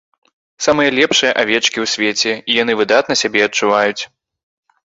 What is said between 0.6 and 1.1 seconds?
Самыя